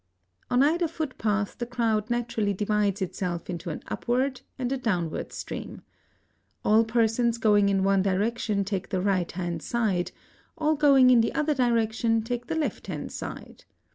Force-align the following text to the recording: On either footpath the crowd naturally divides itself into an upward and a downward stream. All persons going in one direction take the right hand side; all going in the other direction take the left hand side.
On 0.49 0.63
either 0.63 0.87
footpath 0.87 1.59
the 1.59 1.67
crowd 1.67 2.09
naturally 2.09 2.55
divides 2.55 3.03
itself 3.03 3.51
into 3.51 3.69
an 3.69 3.83
upward 3.87 4.41
and 4.57 4.71
a 4.71 4.77
downward 4.79 5.31
stream. 5.31 5.83
All 6.65 6.83
persons 6.83 7.37
going 7.37 7.69
in 7.69 7.83
one 7.83 8.01
direction 8.01 8.65
take 8.65 8.89
the 8.89 8.99
right 8.99 9.31
hand 9.31 9.61
side; 9.61 10.11
all 10.57 10.73
going 10.73 11.11
in 11.11 11.21
the 11.21 11.35
other 11.35 11.53
direction 11.53 12.23
take 12.23 12.47
the 12.47 12.55
left 12.55 12.87
hand 12.87 13.11
side. 13.11 13.65